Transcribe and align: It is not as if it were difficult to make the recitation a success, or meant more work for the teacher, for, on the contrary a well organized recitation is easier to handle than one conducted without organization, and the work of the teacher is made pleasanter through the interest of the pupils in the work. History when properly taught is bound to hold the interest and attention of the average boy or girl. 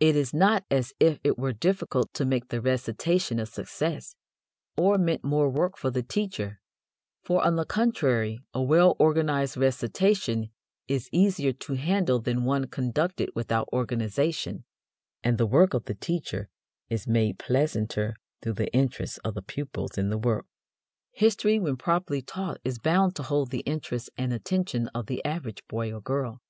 It 0.00 0.16
is 0.16 0.34
not 0.34 0.64
as 0.68 0.92
if 0.98 1.20
it 1.22 1.38
were 1.38 1.52
difficult 1.52 2.12
to 2.14 2.24
make 2.24 2.48
the 2.48 2.60
recitation 2.60 3.38
a 3.38 3.46
success, 3.46 4.16
or 4.76 4.98
meant 4.98 5.22
more 5.22 5.48
work 5.48 5.76
for 5.78 5.92
the 5.92 6.02
teacher, 6.02 6.60
for, 7.22 7.44
on 7.46 7.54
the 7.54 7.64
contrary 7.64 8.40
a 8.52 8.60
well 8.60 8.96
organized 8.98 9.56
recitation 9.56 10.50
is 10.88 11.08
easier 11.12 11.52
to 11.52 11.74
handle 11.74 12.18
than 12.18 12.42
one 12.42 12.66
conducted 12.66 13.30
without 13.36 13.68
organization, 13.72 14.64
and 15.22 15.38
the 15.38 15.46
work 15.46 15.72
of 15.72 15.84
the 15.84 15.94
teacher 15.94 16.48
is 16.88 17.06
made 17.06 17.38
pleasanter 17.38 18.16
through 18.42 18.54
the 18.54 18.74
interest 18.74 19.20
of 19.22 19.34
the 19.34 19.40
pupils 19.40 19.96
in 19.96 20.10
the 20.10 20.18
work. 20.18 20.46
History 21.12 21.60
when 21.60 21.76
properly 21.76 22.22
taught 22.22 22.58
is 22.64 22.80
bound 22.80 23.14
to 23.14 23.22
hold 23.22 23.52
the 23.52 23.60
interest 23.60 24.10
and 24.16 24.32
attention 24.32 24.88
of 24.88 25.06
the 25.06 25.24
average 25.24 25.62
boy 25.68 25.92
or 25.94 26.00
girl. 26.00 26.42